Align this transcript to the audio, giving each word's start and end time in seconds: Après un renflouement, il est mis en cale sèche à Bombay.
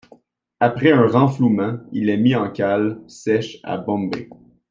Après 0.59 0.91
un 0.91 1.05
renflouement, 1.07 1.77
il 1.91 2.09
est 2.09 2.17
mis 2.17 2.33
en 2.33 2.49
cale 2.49 2.99
sèche 3.07 3.59
à 3.63 3.77
Bombay. 3.77 4.27